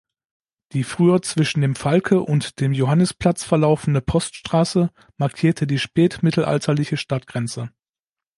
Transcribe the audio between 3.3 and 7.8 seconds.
verlaufende "Poststraße" markierte die spätmittelalterliche Stadtgrenze.